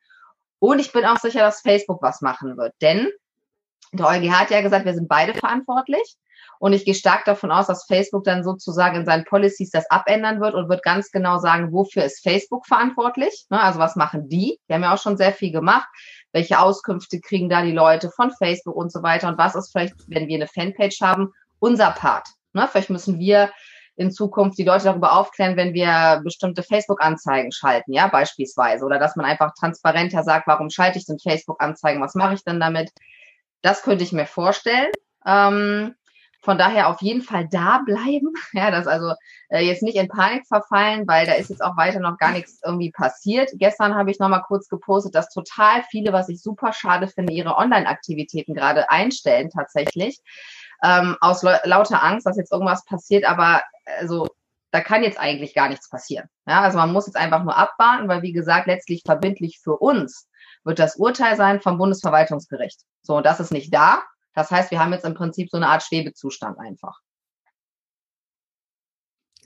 Und 0.59 0.79
ich 0.79 0.93
bin 0.93 1.05
auch 1.05 1.19
sicher, 1.19 1.41
dass 1.41 1.63
Facebook 1.63 2.03
was 2.03 2.21
machen 2.21 2.57
wird. 2.57 2.75
Denn 2.83 3.09
der 3.97 4.07
EuGH 4.07 4.33
hat 4.33 4.51
ja 4.51 4.61
gesagt, 4.61 4.85
wir 4.85 4.95
sind 4.95 5.09
beide 5.09 5.35
verantwortlich. 5.35 6.17
Und 6.59 6.73
ich 6.73 6.87
gehe 6.87 6.95
stark 6.95 7.27
davon 7.27 7.51
aus, 7.51 7.67
dass 7.67 7.85
Facebook 7.85 8.25
dann 8.25 8.43
sozusagen 8.43 8.97
in 8.97 9.05
seinen 9.05 9.25
Policies 9.25 9.71
das 9.71 9.91
abändern 9.91 10.41
wird 10.41 10.55
und 10.55 10.71
wird 10.71 10.83
ganz 10.83 11.11
genau 11.11 11.39
sagen, 11.39 11.71
wofür 11.71 12.05
ist 12.05 12.23
Facebook 12.23 12.67
verantwortlich? 12.67 13.45
Ne, 13.51 13.61
also 13.61 13.79
was 13.79 13.95
machen 13.95 14.31
die? 14.31 14.59
Die 14.67 14.73
haben 14.73 14.83
ja 14.83 14.95
auch 14.95 15.03
schon 15.03 15.19
sehr 15.19 15.33
viel 15.33 15.53
gemacht 15.53 15.87
welche 16.37 16.59
Auskünfte 16.59 17.19
kriegen 17.19 17.49
da 17.49 17.63
die 17.63 17.73
Leute 17.73 18.11
von 18.11 18.31
Facebook 18.31 18.77
und 18.77 18.93
so 18.93 19.03
weiter 19.03 19.29
und 19.29 19.39
was 19.39 19.55
ist 19.55 19.73
vielleicht, 19.73 19.95
wenn 20.09 20.29
wir 20.29 20.37
eine 20.37 20.47
Fanpage 20.47 21.01
haben, 21.01 21.33
unser 21.61 21.93
Part. 21.93 22.29
Ne? 22.53 22.69
Vielleicht 22.71 22.91
müssen 22.91 23.19
wir 23.19 23.51
in 23.97 24.11
Zukunft 24.11 24.59
die 24.59 24.65
Leute 24.65 24.85
darüber 24.85 25.17
aufklären, 25.17 25.57
wenn 25.57 25.73
wir 25.73 26.21
bestimmte 26.23 26.63
Facebook-Anzeigen 26.63 27.51
schalten, 27.53 27.95
ja, 27.95 28.09
beispielsweise. 28.09 28.85
Oder 28.85 28.99
dass 28.99 29.17
man 29.17 29.25
einfach 29.25 29.53
transparenter 29.59 30.23
sagt, 30.25 30.47
warum 30.47 30.69
schalte 30.69 30.99
ich 30.99 31.07
denn 31.07 31.19
Facebook-Anzeigen, 31.19 32.03
was 32.03 32.15
mache 32.15 32.35
ich 32.35 32.45
denn 32.45 32.61
damit? 32.61 32.91
Das 33.67 33.83
könnte 33.83 34.05
ich 34.05 34.13
mir 34.13 34.27
vorstellen. 34.27 34.93
Ähm, 35.27 35.97
von 36.41 36.57
daher 36.57 36.89
auf 36.89 37.03
jeden 37.03 37.23
Fall 37.23 37.49
da 37.51 37.83
bleiben. 37.85 38.33
Ja, 38.53 38.71
das 38.71 38.87
also 38.87 39.13
äh, 39.49 39.67
jetzt 39.67 39.83
nicht 39.83 39.97
in 39.97 40.07
Panik 40.07 40.47
verfallen, 40.47 41.09
weil 41.09 41.27
da 41.27 41.33
ist 41.33 41.51
jetzt 41.51 41.65
auch 41.65 41.77
weiter 41.77 41.99
noch 41.99 42.17
gar 42.17 42.31
nichts 42.31 42.61
irgendwie 42.65 42.93
passiert. 42.93 43.51
Gestern 43.55 43.97
habe 43.97 44.13
ich 44.13 44.21
nochmal 44.21 44.45
kurz 44.47 44.69
gepostet, 44.69 45.17
dass 45.17 45.31
total 45.31 45.83
viele, 45.91 46.13
was 46.13 46.29
ich 46.29 46.41
super 46.41 46.73
schade 46.73 47.09
finde, 47.09 47.33
ihre 47.33 47.57
Online-Aktivitäten 47.57 48.55
gerade 48.55 48.89
einstellen 48.89 49.51
tatsächlich. 49.51 50.21
Ähm, 50.85 51.17
aus 51.21 51.43
lauter 51.43 52.05
Angst, 52.05 52.25
dass 52.25 52.37
jetzt 52.37 52.53
irgendwas 52.53 52.85
passiert, 52.85 53.25
aber 53.25 53.65
also 53.99 54.29
da 54.71 54.81
kann 54.81 55.03
jetzt 55.03 55.19
eigentlich 55.19 55.55
gar 55.55 55.69
nichts 55.69 55.91
passieren. 55.91 56.29
Ja, 56.47 56.61
also 56.61 56.79
man 56.79 56.93
muss 56.93 57.07
jetzt 57.07 57.17
einfach 57.17 57.43
nur 57.43 57.57
abwarten, 57.57 58.07
weil 58.07 58.23
wie 58.23 58.33
gesagt, 58.33 58.69
letztlich 58.69 59.03
verbindlich 59.05 59.59
für 59.59 59.77
uns 59.77 60.29
wird 60.67 60.79
das 60.79 60.97
Urteil 60.97 61.37
sein 61.37 61.61
vom 61.61 61.79
Bundesverwaltungsgericht. 61.79 62.81
So, 63.03 63.17
und 63.17 63.25
das 63.25 63.41
ist 63.41 63.53
nicht 63.53 63.73
da. 63.73 64.03
Das 64.35 64.51
heißt, 64.51 64.71
wir 64.71 64.81
haben 64.81 64.93
jetzt 64.93 65.07
im 65.07 65.15
Prinzip 65.15 65.49
so 65.51 65.57
eine 65.57 65.69
Art 65.69 65.83
Schwebezustand 65.83 66.59
einfach. 66.59 67.01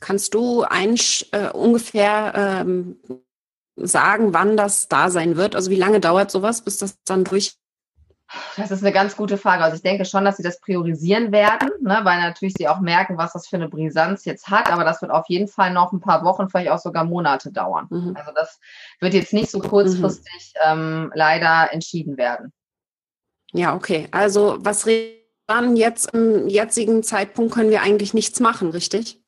Kannst 0.01 0.33
du 0.33 0.63
ein, 0.63 0.99
äh, 1.33 1.51
ungefähr 1.51 2.33
ähm, 2.35 2.99
sagen, 3.77 4.33
wann 4.33 4.57
das 4.57 4.89
da 4.89 5.11
sein 5.11 5.37
wird? 5.37 5.55
Also 5.55 5.71
wie 5.71 5.77
lange 5.77 6.01
dauert 6.01 6.31
sowas, 6.31 6.63
bis 6.63 6.79
das 6.79 6.97
dann 7.05 7.25
durch? 7.25 7.60
Das 8.57 8.71
ist 8.71 8.83
eine 8.83 8.93
ganz 8.93 9.17
gute 9.17 9.37
Frage. 9.37 9.65
Also 9.65 9.77
ich 9.77 9.83
denke 9.83 10.05
schon, 10.05 10.25
dass 10.25 10.37
sie 10.37 10.43
das 10.43 10.61
priorisieren 10.61 11.33
werden, 11.33 11.71
ne, 11.81 12.01
weil 12.05 12.21
natürlich 12.21 12.55
sie 12.57 12.69
auch 12.69 12.81
merken, 12.81 13.19
was 13.19 13.33
das 13.33 13.49
für 13.49 13.57
eine 13.57 13.69
Brisanz 13.69 14.25
jetzt 14.25 14.49
hat. 14.49 14.71
Aber 14.71 14.85
das 14.85 15.03
wird 15.03 15.11
auf 15.11 15.27
jeden 15.29 15.49
Fall 15.49 15.73
noch 15.73 15.93
ein 15.93 16.01
paar 16.01 16.25
Wochen, 16.25 16.49
vielleicht 16.49 16.71
auch 16.71 16.79
sogar 16.79 17.05
Monate 17.05 17.51
dauern. 17.51 17.87
Mhm. 17.91 18.17
Also 18.17 18.31
das 18.35 18.61
wird 19.01 19.15
jetzt 19.15 19.33
nicht 19.33 19.51
so 19.51 19.59
kurzfristig 19.59 20.55
mhm. 20.55 20.81
ähm, 20.81 21.13
leider 21.15 21.73
entschieden 21.73 22.17
werden. 22.17 22.53
Ja, 23.53 23.75
okay. 23.75 24.09
Also 24.13 24.59
was 24.61 24.87
dann 25.47 25.77
jetzt 25.77 26.15
im 26.15 26.49
jetzigen 26.49 27.03
Zeitpunkt 27.03 27.53
können 27.53 27.71
wir 27.71 27.83
eigentlich 27.83 28.15
nichts 28.15 28.39
machen, 28.39 28.71
richtig? 28.71 29.20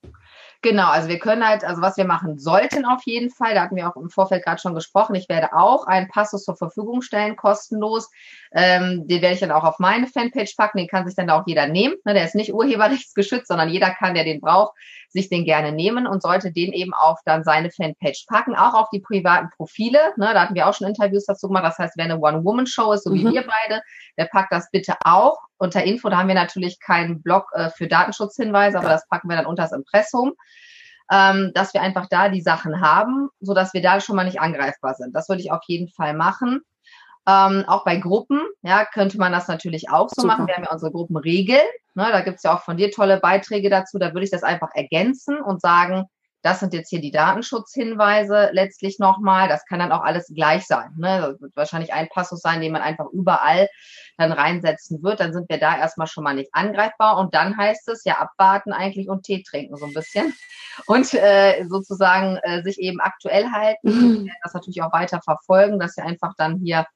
Genau, 0.64 0.86
also 0.86 1.08
wir 1.08 1.18
können 1.18 1.44
halt, 1.44 1.64
also 1.64 1.82
was 1.82 1.96
wir 1.96 2.04
machen 2.04 2.38
sollten 2.38 2.84
auf 2.84 3.02
jeden 3.04 3.30
Fall, 3.30 3.54
da 3.54 3.62
hatten 3.62 3.74
wir 3.74 3.88
auch 3.88 3.96
im 3.96 4.10
Vorfeld 4.10 4.44
gerade 4.44 4.60
schon 4.60 4.76
gesprochen, 4.76 5.16
ich 5.16 5.28
werde 5.28 5.52
auch 5.54 5.88
einen 5.88 6.06
Passus 6.06 6.44
zur 6.44 6.56
Verfügung 6.56 7.02
stellen, 7.02 7.34
kostenlos. 7.34 8.08
Ähm, 8.52 9.08
den 9.08 9.22
werde 9.22 9.34
ich 9.34 9.40
dann 9.40 9.50
auch 9.50 9.64
auf 9.64 9.80
meine 9.80 10.06
Fanpage 10.06 10.54
packen, 10.56 10.78
den 10.78 10.86
kann 10.86 11.04
sich 11.04 11.16
dann 11.16 11.30
auch 11.30 11.42
jeder 11.46 11.66
nehmen. 11.66 11.96
Ne, 12.04 12.14
der 12.14 12.24
ist 12.24 12.36
nicht 12.36 12.54
urheberrechtsgeschützt, 12.54 13.48
sondern 13.48 13.70
jeder 13.70 13.90
kann, 13.90 14.14
der 14.14 14.22
den 14.22 14.40
braucht, 14.40 14.74
sich 15.08 15.28
den 15.28 15.44
gerne 15.44 15.72
nehmen 15.72 16.06
und 16.06 16.22
sollte 16.22 16.52
den 16.52 16.72
eben 16.72 16.94
auf 16.94 17.18
dann 17.24 17.42
seine 17.42 17.72
Fanpage 17.72 18.26
packen, 18.28 18.54
auch 18.54 18.74
auf 18.74 18.88
die 18.90 19.00
privaten 19.00 19.50
Profile. 19.50 19.98
Ne, 20.16 20.30
da 20.32 20.42
hatten 20.42 20.54
wir 20.54 20.68
auch 20.68 20.74
schon 20.74 20.86
Interviews 20.86 21.24
dazu 21.26 21.48
gemacht. 21.48 21.64
Das 21.64 21.78
heißt, 21.78 21.94
wer 21.96 22.04
eine 22.04 22.20
One-Woman-Show 22.20 22.92
ist, 22.92 23.02
so 23.02 23.12
wie 23.12 23.24
mhm. 23.24 23.32
wir 23.32 23.42
beide, 23.42 23.82
der 24.16 24.26
packt 24.26 24.52
das 24.52 24.70
bitte 24.70 24.94
auch 25.04 25.38
unter 25.62 25.84
Info. 25.84 26.08
Da 26.08 26.18
haben 26.18 26.28
wir 26.28 26.34
natürlich 26.34 26.80
keinen 26.80 27.22
Blog 27.22 27.46
äh, 27.54 27.70
für 27.70 27.86
Datenschutzhinweise, 27.86 28.78
aber 28.78 28.88
das 28.88 29.06
packen 29.08 29.28
wir 29.28 29.36
dann 29.36 29.46
unter 29.46 29.62
das 29.62 29.72
Impressum. 29.72 30.32
Ähm, 31.10 31.50
dass 31.54 31.74
wir 31.74 31.82
einfach 31.82 32.06
da 32.08 32.28
die 32.28 32.40
Sachen 32.40 32.80
haben, 32.80 33.28
so 33.40 33.54
dass 33.54 33.74
wir 33.74 33.82
da 33.82 34.00
schon 34.00 34.16
mal 34.16 34.24
nicht 34.24 34.40
angreifbar 34.40 34.94
sind. 34.94 35.14
Das 35.14 35.28
würde 35.28 35.42
ich 35.42 35.52
auf 35.52 35.62
jeden 35.66 35.88
Fall 35.88 36.14
machen. 36.14 36.60
Ähm, 37.26 37.64
auch 37.66 37.84
bei 37.84 37.96
Gruppen, 37.96 38.40
ja, 38.62 38.84
könnte 38.84 39.18
man 39.18 39.30
das 39.30 39.46
natürlich 39.46 39.90
auch 39.90 40.08
so 40.08 40.22
Super. 40.22 40.34
machen. 40.34 40.46
Wir 40.46 40.56
haben 40.56 40.64
ja 40.64 40.72
unsere 40.72 40.90
Gruppenregel. 40.90 41.60
Ne, 41.94 42.08
da 42.10 42.20
gibt's 42.20 42.42
ja 42.42 42.54
auch 42.54 42.62
von 42.62 42.76
dir 42.76 42.90
tolle 42.90 43.20
Beiträge 43.20 43.68
dazu. 43.68 43.98
Da 43.98 44.12
würde 44.12 44.24
ich 44.24 44.30
das 44.30 44.42
einfach 44.42 44.70
ergänzen 44.74 45.40
und 45.40 45.60
sagen, 45.60 46.06
das 46.42 46.60
sind 46.60 46.74
jetzt 46.74 46.90
hier 46.90 47.00
die 47.00 47.12
Datenschutzhinweise 47.12 48.50
letztlich 48.52 48.98
nochmal. 48.98 49.48
Das 49.48 49.64
kann 49.64 49.78
dann 49.78 49.92
auch 49.92 50.02
alles 50.02 50.26
gleich 50.34 50.66
sein. 50.66 50.92
Ne? 50.96 51.20
Das 51.20 51.40
wird 51.40 51.56
wahrscheinlich 51.56 51.92
ein 51.92 52.08
Passus 52.08 52.40
sein, 52.40 52.60
den 52.60 52.72
man 52.72 52.82
einfach 52.82 53.06
überall 53.12 53.68
dann 54.18 54.32
reinsetzen 54.32 55.02
wird. 55.02 55.20
Dann 55.20 55.32
sind 55.32 55.48
wir 55.48 55.58
da 55.58 55.78
erstmal 55.78 56.08
schon 56.08 56.24
mal 56.24 56.34
nicht 56.34 56.50
angreifbar. 56.52 57.18
Und 57.18 57.34
dann 57.34 57.56
heißt 57.56 57.88
es 57.88 58.04
ja 58.04 58.18
abwarten 58.18 58.72
eigentlich 58.72 59.08
und 59.08 59.22
Tee 59.22 59.42
trinken 59.42 59.76
so 59.76 59.86
ein 59.86 59.94
bisschen. 59.94 60.34
Und 60.86 61.14
äh, 61.14 61.64
sozusagen 61.68 62.38
äh, 62.42 62.62
sich 62.62 62.78
eben 62.78 63.00
aktuell 63.00 63.50
halten. 63.52 64.22
Mhm. 64.22 64.30
Das 64.42 64.54
natürlich 64.54 64.82
auch 64.82 64.92
weiter 64.92 65.20
verfolgen, 65.22 65.78
dass 65.78 65.96
ihr 65.96 66.04
einfach 66.04 66.32
dann 66.36 66.58
hier 66.58 66.86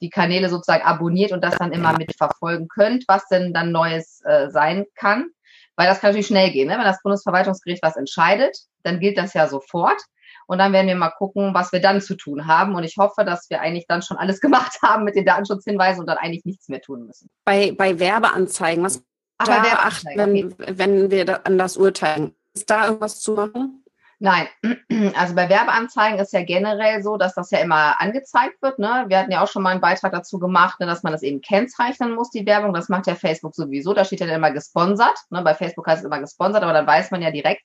die 0.00 0.10
Kanäle 0.10 0.48
sozusagen 0.48 0.84
abonniert 0.84 1.32
und 1.32 1.44
das 1.44 1.56
dann 1.56 1.72
immer 1.72 1.92
mit 1.96 2.16
verfolgen 2.16 2.68
könnt, 2.68 3.04
was 3.06 3.26
denn 3.28 3.52
dann 3.52 3.70
Neues 3.72 4.22
äh, 4.24 4.48
sein 4.50 4.86
kann. 4.94 5.30
Weil 5.78 5.86
das 5.86 6.00
kann 6.00 6.10
natürlich 6.10 6.26
schnell 6.26 6.50
gehen. 6.50 6.66
Ne? 6.66 6.74
Wenn 6.74 6.84
das 6.84 7.00
Bundesverwaltungsgericht 7.02 7.84
was 7.84 7.94
entscheidet, 7.94 8.58
dann 8.82 8.98
gilt 8.98 9.16
das 9.16 9.32
ja 9.32 9.46
sofort. 9.46 10.02
Und 10.48 10.58
dann 10.58 10.72
werden 10.72 10.88
wir 10.88 10.96
mal 10.96 11.10
gucken, 11.10 11.54
was 11.54 11.70
wir 11.70 11.80
dann 11.80 12.00
zu 12.00 12.16
tun 12.16 12.48
haben. 12.48 12.74
Und 12.74 12.82
ich 12.82 12.96
hoffe, 12.96 13.24
dass 13.24 13.48
wir 13.48 13.60
eigentlich 13.60 13.86
dann 13.86 14.02
schon 14.02 14.16
alles 14.16 14.40
gemacht 14.42 14.76
haben 14.82 15.04
mit 15.04 15.14
den 15.14 15.24
Datenschutzhinweisen 15.24 16.00
und 16.00 16.08
dann 16.08 16.18
eigentlich 16.18 16.44
nichts 16.44 16.68
mehr 16.68 16.80
tun 16.80 17.06
müssen. 17.06 17.30
Bei, 17.44 17.70
bei 17.70 18.00
Werbeanzeigen, 18.00 18.82
was 18.82 19.04
Ach, 19.38 19.46
da 19.46 19.62
achten, 19.62 20.08
wenn, 20.16 20.54
wenn 20.58 21.10
wir 21.12 21.24
da 21.24 21.34
an 21.44 21.58
das 21.58 21.76
urteilen? 21.76 22.34
Ist 22.54 22.68
da 22.68 22.86
irgendwas 22.86 23.20
zu 23.20 23.34
machen? 23.34 23.84
Nein, 24.20 24.48
also 25.16 25.34
bei 25.36 25.48
Werbeanzeigen 25.48 26.18
ist 26.18 26.32
ja 26.32 26.42
generell 26.42 27.02
so, 27.02 27.16
dass 27.16 27.34
das 27.34 27.52
ja 27.52 27.60
immer 27.60 28.00
angezeigt 28.00 28.60
wird. 28.60 28.80
Ne? 28.80 29.04
Wir 29.06 29.18
hatten 29.18 29.30
ja 29.30 29.42
auch 29.42 29.48
schon 29.48 29.62
mal 29.62 29.70
einen 29.70 29.80
Beitrag 29.80 30.12
dazu 30.12 30.40
gemacht, 30.40 30.80
ne, 30.80 30.86
dass 30.86 31.04
man 31.04 31.12
das 31.12 31.22
eben 31.22 31.40
kennzeichnen 31.40 32.14
muss, 32.14 32.30
die 32.30 32.44
Werbung. 32.44 32.74
Das 32.74 32.88
macht 32.88 33.06
ja 33.06 33.14
Facebook 33.14 33.54
sowieso. 33.54 33.94
Da 33.94 34.04
steht 34.04 34.20
ja 34.20 34.26
immer 34.26 34.50
gesponsert. 34.50 35.16
Ne? 35.30 35.42
Bei 35.42 35.54
Facebook 35.54 35.86
heißt 35.86 36.00
es 36.00 36.06
immer 36.06 36.20
gesponsert, 36.20 36.64
aber 36.64 36.72
dann 36.72 36.86
weiß 36.86 37.12
man 37.12 37.22
ja 37.22 37.30
direkt, 37.30 37.62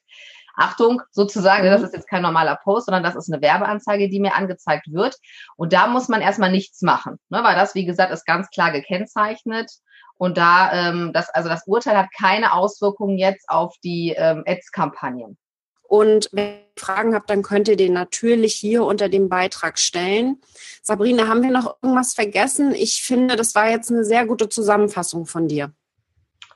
Achtung, 0.55 1.01
sozusagen, 1.09 1.65
das 1.65 1.81
mhm. 1.81 1.87
ist 1.87 1.93
jetzt 1.95 2.07
kein 2.07 2.21
normaler 2.21 2.55
Post, 2.57 2.85
sondern 2.85 3.01
das 3.01 3.15
ist 3.15 3.31
eine 3.31 3.41
Werbeanzeige, 3.41 4.07
die 4.07 4.19
mir 4.19 4.35
angezeigt 4.35 4.91
wird. 4.91 5.17
Und 5.55 5.73
da 5.73 5.87
muss 5.87 6.07
man 6.07 6.21
erstmal 6.21 6.51
nichts 6.51 6.83
machen, 6.83 7.19
ne? 7.29 7.43
weil 7.43 7.55
das, 7.55 7.73
wie 7.73 7.85
gesagt, 7.85 8.11
ist 8.11 8.27
ganz 8.27 8.49
klar 8.49 8.71
gekennzeichnet. 8.71 9.71
Und 10.15 10.37
da, 10.37 10.71
ähm, 10.71 11.11
das, 11.11 11.31
also 11.31 11.49
das 11.49 11.65
Urteil 11.65 11.97
hat 11.97 12.09
keine 12.15 12.53
Auswirkungen 12.53 13.17
jetzt 13.17 13.49
auf 13.49 13.75
die 13.83 14.13
ähm, 14.15 14.43
Ads-Kampagnen. 14.45 15.37
Und 15.93 16.29
wenn 16.31 16.45
ihr 16.45 16.59
Fragen 16.75 17.13
habt, 17.13 17.29
dann 17.29 17.43
könnt 17.43 17.67
ihr 17.67 17.77
den 17.77 17.93
natürlich 17.93 18.55
hier 18.55 18.83
unter 18.83 19.09
dem 19.09 19.29
Beitrag 19.29 19.77
stellen. 19.77 20.41
Sabrina, 20.81 21.27
haben 21.27 21.43
wir 21.43 21.51
noch 21.51 21.77
irgendwas 21.83 22.15
vergessen? 22.15 22.73
Ich 22.73 23.03
finde, 23.03 23.35
das 23.35 23.53
war 23.53 23.69
jetzt 23.69 23.91
eine 23.91 24.03
sehr 24.03 24.25
gute 24.25 24.49
Zusammenfassung 24.49 25.27
von 25.27 25.47
dir. 25.47 25.71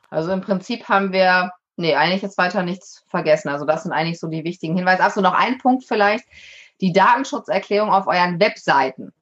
Also 0.10 0.32
im 0.32 0.41
Prinzip 0.41 0.89
haben 0.89 1.12
wir 1.12 1.51
Nee, 1.75 1.94
eigentlich 1.94 2.24
ist 2.24 2.39
weiter 2.39 2.63
nichts 2.63 3.03
vergessen. 3.08 3.50
Also 3.50 3.63
das 3.63 3.84
sind 3.84 3.91
eigentlich 3.91 4.20
so 4.20 4.25
die 4.25 4.44
wichtigen 4.44 4.75
Hinweise. 4.75 5.03
Achso, 5.03 5.22
noch 5.22 5.36
ein 5.36 5.60
Punkt 5.60 5.84
vielleicht. 5.86 6.25
Die 6.82 6.91
Datenschutzerklärung 6.91 7.91
auf 7.91 8.08
euren 8.08 8.39
Webseiten. 8.39 9.13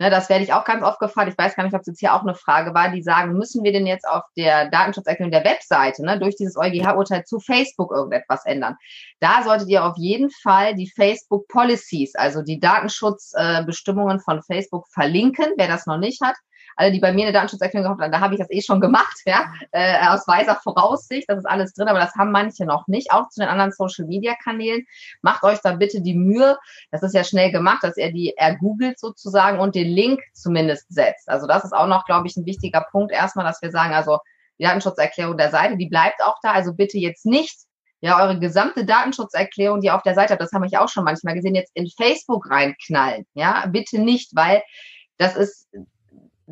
Ne, 0.00 0.10
das 0.10 0.28
werde 0.28 0.44
ich 0.44 0.52
auch 0.52 0.64
ganz 0.64 0.84
oft 0.84 1.00
gefragt. 1.00 1.28
Ich 1.28 1.36
weiß 1.36 1.56
gar 1.56 1.64
nicht, 1.64 1.74
ob 1.74 1.80
es 1.80 1.88
jetzt 1.88 1.98
hier 1.98 2.14
auch 2.14 2.22
eine 2.22 2.36
Frage 2.36 2.72
war, 2.72 2.90
die 2.90 3.02
sagen, 3.02 3.32
müssen 3.32 3.64
wir 3.64 3.72
denn 3.72 3.86
jetzt 3.86 4.06
auf 4.06 4.22
der 4.36 4.70
Datenschutzerklärung 4.70 5.32
der 5.32 5.44
Webseite 5.44 6.04
ne, 6.04 6.20
durch 6.20 6.36
dieses 6.36 6.56
EuGH-Urteil 6.56 7.24
zu 7.24 7.40
Facebook 7.40 7.90
irgendetwas 7.90 8.46
ändern? 8.46 8.76
Da 9.18 9.42
solltet 9.42 9.68
ihr 9.68 9.84
auf 9.84 9.96
jeden 9.96 10.30
Fall 10.30 10.76
die 10.76 10.88
Facebook 10.88 11.48
Policies, 11.48 12.14
also 12.14 12.42
die 12.42 12.60
Datenschutzbestimmungen 12.60 14.18
äh, 14.18 14.22
von 14.22 14.40
Facebook 14.42 14.86
verlinken, 14.88 15.46
wer 15.56 15.66
das 15.66 15.86
noch 15.86 15.98
nicht 15.98 16.20
hat 16.22 16.36
alle, 16.78 16.92
die 16.92 17.00
bei 17.00 17.12
mir 17.12 17.24
eine 17.24 17.32
Datenschutzerklärung 17.32 17.84
gehabt 17.84 18.00
haben, 18.00 18.12
da 18.12 18.20
habe 18.20 18.34
ich 18.34 18.40
das 18.40 18.50
eh 18.50 18.62
schon 18.62 18.80
gemacht, 18.80 19.20
ja, 19.26 19.52
äh, 19.72 20.06
aus 20.06 20.26
weiser 20.28 20.54
Voraussicht, 20.62 21.28
das 21.28 21.38
ist 21.38 21.46
alles 21.46 21.74
drin, 21.74 21.88
aber 21.88 21.98
das 21.98 22.14
haben 22.14 22.30
manche 22.30 22.64
noch 22.64 22.86
nicht, 22.86 23.10
auch 23.10 23.28
zu 23.28 23.40
den 23.40 23.48
anderen 23.48 23.72
Social 23.72 24.06
Media 24.06 24.34
Kanälen. 24.42 24.86
Macht 25.20 25.42
euch 25.42 25.58
da 25.60 25.72
bitte 25.72 26.00
die 26.00 26.14
Mühe, 26.14 26.56
das 26.92 27.02
ist 27.02 27.14
ja 27.14 27.24
schnell 27.24 27.50
gemacht, 27.50 27.82
dass 27.82 27.96
ihr 27.96 28.12
die 28.12 28.36
ergoogelt 28.36 28.98
sozusagen 28.98 29.58
und 29.58 29.74
den 29.74 29.88
Link 29.88 30.20
zumindest 30.32 30.86
setzt. 30.88 31.28
Also 31.28 31.46
das 31.46 31.64
ist 31.64 31.72
auch 31.72 31.88
noch, 31.88 32.04
glaube 32.04 32.28
ich, 32.28 32.36
ein 32.36 32.46
wichtiger 32.46 32.86
Punkt 32.92 33.12
erstmal, 33.12 33.44
dass 33.44 33.60
wir 33.60 33.70
sagen, 33.70 33.92
also 33.92 34.18
die 34.58 34.64
Datenschutzerklärung 34.64 35.36
der 35.36 35.50
Seite, 35.50 35.76
die 35.76 35.88
bleibt 35.88 36.22
auch 36.22 36.36
da, 36.42 36.52
also 36.52 36.74
bitte 36.74 36.98
jetzt 36.98 37.26
nicht 37.26 37.56
ja, 38.00 38.22
eure 38.22 38.38
gesamte 38.38 38.84
Datenschutzerklärung, 38.84 39.80
die 39.80 39.86
ihr 39.86 39.96
auf 39.96 40.02
der 40.02 40.14
Seite 40.14 40.32
habt, 40.32 40.42
das 40.42 40.52
habe 40.52 40.66
ich 40.66 40.78
auch 40.78 40.88
schon 40.88 41.02
manchmal 41.02 41.34
gesehen, 41.34 41.56
jetzt 41.56 41.72
in 41.74 41.88
Facebook 41.88 42.48
reinknallen. 42.48 43.26
Ja, 43.34 43.66
bitte 43.66 43.98
nicht, 43.98 44.30
weil 44.36 44.62
das 45.16 45.34
ist, 45.34 45.66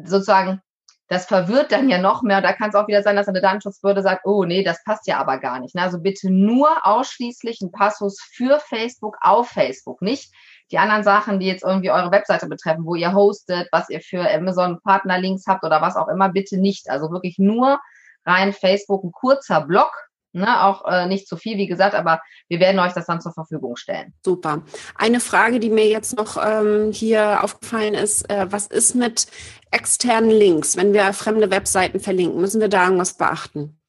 sozusagen, 0.04 0.60
das 1.08 1.26
verwirrt 1.26 1.70
dann 1.70 1.88
ja 1.88 1.98
noch 1.98 2.22
mehr. 2.22 2.40
Da 2.40 2.52
kann 2.52 2.70
es 2.70 2.74
auch 2.74 2.88
wieder 2.88 3.02
sein, 3.02 3.16
dass 3.16 3.28
eine 3.28 3.40
Datenschutzbehörde 3.40 4.02
sagt, 4.02 4.26
oh 4.26 4.44
nee, 4.44 4.64
das 4.64 4.82
passt 4.84 5.06
ja 5.06 5.18
aber 5.18 5.38
gar 5.38 5.60
nicht. 5.60 5.74
Ne? 5.74 5.82
Also 5.82 6.00
bitte 6.00 6.30
nur 6.30 6.84
ausschließlich 6.84 7.60
ein 7.60 7.70
Passus 7.70 8.20
für 8.20 8.58
Facebook 8.58 9.16
auf 9.20 9.48
Facebook, 9.48 10.02
nicht 10.02 10.32
die 10.72 10.78
anderen 10.78 11.04
Sachen, 11.04 11.38
die 11.38 11.46
jetzt 11.46 11.62
irgendwie 11.62 11.92
eure 11.92 12.10
Webseite 12.10 12.48
betreffen, 12.48 12.84
wo 12.84 12.96
ihr 12.96 13.14
hostet, 13.14 13.68
was 13.70 13.88
ihr 13.88 14.00
für 14.00 14.28
Amazon 14.28 14.80
Partnerlinks 14.82 15.44
habt 15.46 15.64
oder 15.64 15.80
was 15.80 15.96
auch 15.96 16.08
immer, 16.08 16.30
bitte 16.30 16.58
nicht. 16.58 16.90
Also 16.90 17.10
wirklich 17.12 17.38
nur 17.38 17.78
rein 18.24 18.52
Facebook, 18.52 19.04
ein 19.04 19.12
kurzer 19.12 19.60
Block, 19.60 19.92
Ne, 20.36 20.62
auch 20.64 20.84
äh, 20.84 21.06
nicht 21.06 21.26
zu 21.26 21.38
viel, 21.38 21.56
wie 21.56 21.66
gesagt, 21.66 21.94
aber 21.94 22.20
wir 22.48 22.60
werden 22.60 22.78
euch 22.78 22.92
das 22.92 23.06
dann 23.06 23.22
zur 23.22 23.32
Verfügung 23.32 23.76
stellen. 23.76 24.12
Super. 24.22 24.60
Eine 24.94 25.20
Frage, 25.20 25.60
die 25.60 25.70
mir 25.70 25.86
jetzt 25.86 26.14
noch 26.14 26.36
ähm, 26.36 26.92
hier 26.92 27.42
aufgefallen 27.42 27.94
ist, 27.94 28.28
äh, 28.28 28.44
was 28.52 28.66
ist 28.66 28.94
mit 28.94 29.28
externen 29.70 30.28
Links, 30.28 30.76
wenn 30.76 30.92
wir 30.92 31.10
fremde 31.14 31.50
Webseiten 31.50 32.00
verlinken? 32.00 32.38
Müssen 32.38 32.60
wir 32.60 32.68
da 32.68 32.84
irgendwas 32.84 33.16
beachten? 33.16 33.80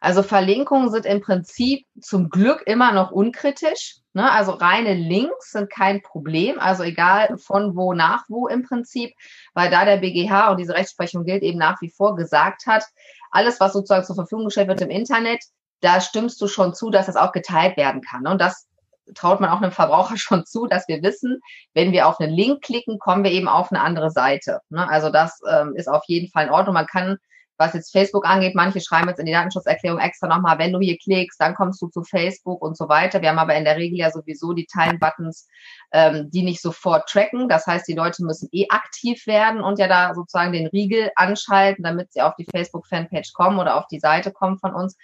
Also 0.00 0.22
Verlinkungen 0.22 0.90
sind 0.90 1.04
im 1.04 1.20
Prinzip 1.20 1.84
zum 2.00 2.30
Glück 2.30 2.62
immer 2.64 2.92
noch 2.92 3.10
unkritisch. 3.10 3.98
Ne? 4.14 4.30
Also 4.30 4.52
reine 4.52 4.94
Links 4.94 5.50
sind 5.50 5.70
kein 5.70 6.00
Problem. 6.00 6.58
Also 6.58 6.82
egal 6.82 7.36
von 7.36 7.76
wo 7.76 7.92
nach 7.92 8.24
wo 8.28 8.48
im 8.48 8.62
Prinzip, 8.62 9.12
weil 9.52 9.70
da 9.70 9.84
der 9.84 9.98
BGH 9.98 10.50
und 10.50 10.60
diese 10.60 10.72
Rechtsprechung 10.72 11.24
gilt 11.24 11.42
eben 11.42 11.58
nach 11.58 11.82
wie 11.82 11.90
vor 11.90 12.16
gesagt 12.16 12.64
hat, 12.66 12.84
alles, 13.30 13.60
was 13.60 13.72
sozusagen 13.72 14.04
zur 14.04 14.16
Verfügung 14.16 14.46
gestellt 14.46 14.68
wird 14.68 14.80
im 14.80 14.90
Internet, 14.90 15.44
da 15.80 16.00
stimmst 16.00 16.40
du 16.40 16.48
schon 16.48 16.74
zu, 16.74 16.90
dass 16.90 17.06
das 17.06 17.16
auch 17.16 17.32
geteilt 17.32 17.76
werden 17.76 18.02
kann. 18.02 18.26
Und 18.26 18.40
das 18.40 18.66
traut 19.14 19.40
man 19.40 19.50
auch 19.50 19.62
einem 19.62 19.72
Verbraucher 19.72 20.16
schon 20.18 20.46
zu, 20.46 20.66
dass 20.66 20.88
wir 20.88 21.02
wissen, 21.02 21.40
wenn 21.74 21.92
wir 21.92 22.06
auf 22.06 22.20
einen 22.20 22.32
Link 22.32 22.62
klicken, 22.62 22.98
kommen 22.98 23.24
wir 23.24 23.32
eben 23.32 23.48
auf 23.48 23.70
eine 23.70 23.80
andere 23.80 24.10
Seite. 24.10 24.60
Ne? 24.70 24.88
Also 24.88 25.10
das 25.10 25.40
ähm, 25.50 25.74
ist 25.76 25.88
auf 25.88 26.04
jeden 26.06 26.30
Fall 26.30 26.46
in 26.46 26.52
Ordnung. 26.52 26.74
Man 26.74 26.86
kann 26.86 27.18
was 27.58 27.74
jetzt 27.74 27.90
Facebook 27.90 28.24
angeht, 28.24 28.54
manche 28.54 28.80
schreiben 28.80 29.08
jetzt 29.08 29.18
in 29.18 29.26
die 29.26 29.32
Datenschutzerklärung 29.32 29.98
extra 29.98 30.28
nochmal, 30.28 30.58
wenn 30.58 30.72
du 30.72 30.78
hier 30.78 30.96
klickst, 30.96 31.40
dann 31.40 31.54
kommst 31.54 31.82
du 31.82 31.88
zu 31.88 32.04
Facebook 32.04 32.62
und 32.62 32.76
so 32.76 32.88
weiter. 32.88 33.20
Wir 33.20 33.30
haben 33.30 33.38
aber 33.38 33.56
in 33.56 33.64
der 33.64 33.76
Regel 33.76 33.98
ja 33.98 34.10
sowieso 34.12 34.52
die 34.52 34.66
Teilen-Buttons, 34.66 35.48
ähm, 35.92 36.30
die 36.30 36.42
nicht 36.42 36.62
sofort 36.62 37.08
tracken. 37.08 37.48
Das 37.48 37.66
heißt, 37.66 37.88
die 37.88 37.94
Leute 37.94 38.24
müssen 38.24 38.48
eh 38.52 38.66
aktiv 38.68 39.26
werden 39.26 39.60
und 39.60 39.78
ja 39.80 39.88
da 39.88 40.14
sozusagen 40.14 40.52
den 40.52 40.68
Riegel 40.68 41.10
anschalten, 41.16 41.82
damit 41.82 42.12
sie 42.12 42.22
auf 42.22 42.34
die 42.36 42.46
Facebook-Fanpage 42.48 43.32
kommen 43.32 43.58
oder 43.58 43.76
auf 43.76 43.88
die 43.88 43.98
Seite 43.98 44.30
kommen 44.30 44.58
von 44.58 44.72
uns. 44.72 44.96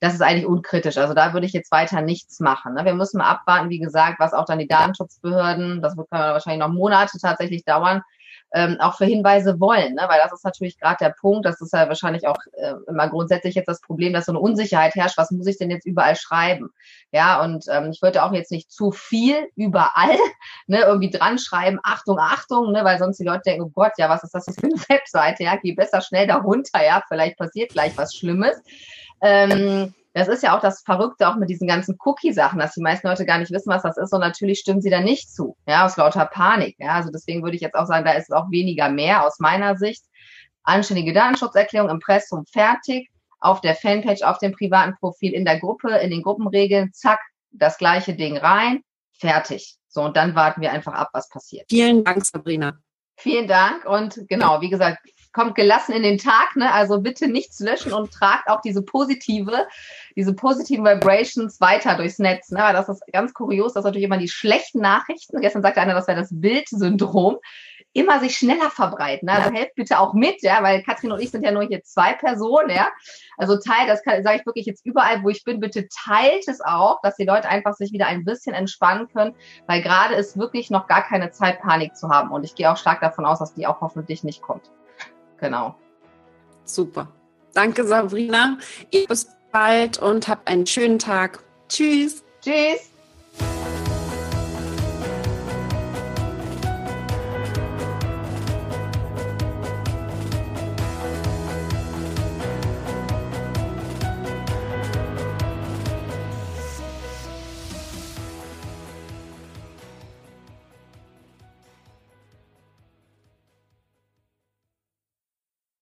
Das 0.00 0.12
ist 0.12 0.20
eigentlich 0.20 0.46
unkritisch. 0.46 0.98
Also 0.98 1.14
da 1.14 1.32
würde 1.32 1.46
ich 1.46 1.52
jetzt 1.52 1.72
weiter 1.72 2.02
nichts 2.02 2.38
machen. 2.40 2.74
Ne? 2.74 2.84
Wir 2.84 2.94
müssen 2.94 3.18
mal 3.18 3.30
abwarten, 3.30 3.70
wie 3.70 3.78
gesagt, 3.78 4.20
was 4.20 4.34
auch 4.34 4.44
dann 4.44 4.58
die 4.58 4.68
Datenschutzbehörden, 4.68 5.80
das 5.80 5.96
wird 5.96 6.10
wahrscheinlich 6.10 6.60
noch 6.60 6.72
Monate 6.72 7.18
tatsächlich 7.18 7.64
dauern, 7.64 8.02
ähm, 8.54 8.76
auch 8.80 8.96
für 8.96 9.04
Hinweise 9.04 9.58
wollen, 9.60 9.94
ne? 9.94 10.04
weil 10.08 10.20
das 10.22 10.32
ist 10.32 10.44
natürlich 10.44 10.78
gerade 10.78 10.98
der 11.00 11.14
Punkt, 11.20 11.44
das 11.44 11.60
ist 11.60 11.72
ja 11.72 11.88
wahrscheinlich 11.88 12.26
auch 12.28 12.36
äh, 12.52 12.74
immer 12.86 13.08
grundsätzlich 13.08 13.54
jetzt 13.54 13.66
das 13.66 13.80
Problem, 13.80 14.12
dass 14.12 14.26
so 14.26 14.32
eine 14.32 14.40
Unsicherheit 14.40 14.94
herrscht, 14.94 15.18
was 15.18 15.30
muss 15.30 15.46
ich 15.46 15.58
denn 15.58 15.70
jetzt 15.70 15.84
überall 15.84 16.16
schreiben? 16.16 16.70
Ja, 17.10 17.42
und 17.42 17.64
ähm, 17.70 17.90
ich 17.90 18.02
würde 18.02 18.22
auch 18.22 18.32
jetzt 18.32 18.52
nicht 18.52 18.70
zu 18.70 18.92
viel 18.92 19.48
überall 19.56 20.16
ne, 20.66 20.80
irgendwie 20.80 21.10
dran 21.10 21.38
schreiben, 21.38 21.80
Achtung, 21.82 22.18
Achtung, 22.18 22.72
ne, 22.72 22.84
weil 22.84 22.98
sonst 22.98 23.18
die 23.18 23.24
Leute 23.24 23.42
denken, 23.46 23.62
oh 23.62 23.72
Gott, 23.74 23.92
ja, 23.98 24.08
was 24.08 24.22
ist 24.22 24.34
das 24.34 24.44
für 24.44 24.62
eine 24.62 24.74
Webseite? 24.88 25.42
Ja, 25.42 25.56
geh 25.56 25.72
besser 25.72 26.00
schnell 26.00 26.26
darunter, 26.26 26.84
ja, 26.84 27.02
vielleicht 27.08 27.36
passiert 27.36 27.72
gleich 27.72 27.96
was 27.98 28.14
Schlimmes. 28.14 28.56
Ähm, 29.22 29.94
das 30.16 30.28
ist 30.28 30.42
ja 30.42 30.56
auch 30.56 30.62
das 30.62 30.80
Verrückte 30.80 31.28
auch 31.28 31.36
mit 31.36 31.50
diesen 31.50 31.68
ganzen 31.68 31.98
Cookie-Sachen, 32.02 32.58
dass 32.58 32.72
die 32.72 32.80
meisten 32.80 33.06
Leute 33.06 33.26
gar 33.26 33.38
nicht 33.38 33.52
wissen, 33.52 33.68
was 33.68 33.82
das 33.82 33.98
ist 33.98 34.14
und 34.14 34.20
natürlich 34.20 34.60
stimmen 34.60 34.80
sie 34.80 34.88
da 34.88 35.00
nicht 35.00 35.30
zu, 35.30 35.58
ja, 35.66 35.84
aus 35.84 35.98
lauter 35.98 36.24
Panik. 36.24 36.76
Ja, 36.78 36.92
also 36.94 37.10
deswegen 37.10 37.42
würde 37.42 37.56
ich 37.56 37.60
jetzt 37.60 37.74
auch 37.74 37.86
sagen, 37.86 38.06
da 38.06 38.12
ist 38.12 38.30
es 38.30 38.32
auch 38.34 38.50
weniger 38.50 38.88
mehr 38.88 39.26
aus 39.26 39.38
meiner 39.40 39.76
Sicht. 39.76 40.04
Anständige 40.62 41.12
Datenschutzerklärung, 41.12 41.90
Impressum 41.90 42.46
fertig, 42.46 43.10
auf 43.40 43.60
der 43.60 43.74
Fanpage, 43.74 44.22
auf 44.22 44.38
dem 44.38 44.52
privaten 44.52 44.94
Profil, 44.98 45.34
in 45.34 45.44
der 45.44 45.60
Gruppe, 45.60 45.90
in 45.98 46.10
den 46.10 46.22
Gruppenregeln, 46.22 46.94
zack, 46.94 47.20
das 47.50 47.76
gleiche 47.76 48.14
Ding 48.14 48.38
rein, 48.38 48.80
fertig. 49.12 49.76
So, 49.86 50.02
und 50.02 50.16
dann 50.16 50.34
warten 50.34 50.62
wir 50.62 50.72
einfach 50.72 50.94
ab, 50.94 51.10
was 51.12 51.28
passiert. 51.28 51.66
Vielen 51.68 52.04
Dank, 52.04 52.24
Sabrina. 52.24 52.78
Vielen 53.18 53.48
Dank 53.48 53.84
und 53.86 54.26
genau, 54.28 54.60
wie 54.60 54.68
gesagt, 54.68 54.98
kommt 55.36 55.54
gelassen 55.54 55.92
in 55.92 56.02
den 56.02 56.16
Tag, 56.16 56.56
ne? 56.56 56.72
Also 56.72 56.98
bitte 56.98 57.28
nichts 57.28 57.60
löschen 57.60 57.92
und 57.92 58.10
tragt 58.10 58.48
auch 58.48 58.62
diese 58.62 58.80
positive, 58.80 59.66
diese 60.16 60.32
positiven 60.32 60.82
Vibrations 60.82 61.60
weiter 61.60 61.94
durchs 61.94 62.18
Netz. 62.18 62.50
Ne? 62.50 62.60
Das 62.72 62.88
ist 62.88 63.02
ganz 63.12 63.34
kurios, 63.34 63.74
dass 63.74 63.84
natürlich 63.84 64.06
immer 64.06 64.16
die 64.16 64.30
schlechten 64.30 64.80
Nachrichten, 64.80 65.42
gestern 65.42 65.60
sagte 65.60 65.82
einer, 65.82 65.92
das 65.92 66.08
wäre 66.08 66.18
das 66.18 66.30
Bildsyndrom, 66.32 67.36
immer 67.92 68.18
sich 68.18 68.38
schneller 68.38 68.70
verbreiten. 68.70 69.26
Ne? 69.26 69.32
Also 69.32 69.50
helft 69.50 69.74
bitte 69.74 70.00
auch 70.00 70.14
mit, 70.14 70.42
ja, 70.42 70.62
weil 70.62 70.82
Katrin 70.82 71.12
und 71.12 71.20
ich 71.20 71.30
sind 71.30 71.44
ja 71.44 71.52
nur 71.52 71.64
hier 71.64 71.82
zwei 71.82 72.14
Personen, 72.14 72.70
ja. 72.70 72.88
Also 73.36 73.58
teilt, 73.58 73.90
das 73.90 74.02
sage 74.04 74.38
ich 74.38 74.46
wirklich 74.46 74.64
jetzt 74.64 74.86
überall, 74.86 75.22
wo 75.22 75.28
ich 75.28 75.44
bin, 75.44 75.60
bitte 75.60 75.86
teilt 75.88 76.48
es 76.48 76.62
auch, 76.62 77.02
dass 77.02 77.16
die 77.16 77.26
Leute 77.26 77.50
einfach 77.50 77.74
sich 77.74 77.92
wieder 77.92 78.06
ein 78.06 78.24
bisschen 78.24 78.54
entspannen 78.54 79.08
können, 79.12 79.34
weil 79.66 79.82
gerade 79.82 80.14
ist 80.14 80.38
wirklich 80.38 80.70
noch 80.70 80.86
gar 80.86 81.06
keine 81.06 81.30
Zeit, 81.30 81.60
Panik 81.60 81.94
zu 81.94 82.08
haben. 82.08 82.30
Und 82.30 82.44
ich 82.44 82.54
gehe 82.54 82.72
auch 82.72 82.78
stark 82.78 83.02
davon 83.02 83.26
aus, 83.26 83.40
dass 83.40 83.52
die 83.52 83.66
auch 83.66 83.82
hoffentlich 83.82 84.24
nicht 84.24 84.40
kommt. 84.40 84.70
Genau. 85.38 85.76
Super. 86.64 87.12
Danke, 87.54 87.86
Sabrina. 87.86 88.58
Bis 89.08 89.28
bald 89.52 89.98
und 89.98 90.28
habt 90.28 90.48
einen 90.48 90.66
schönen 90.66 90.98
Tag. 90.98 91.42
Tschüss. 91.68 92.22
Tschüss. 92.42 92.95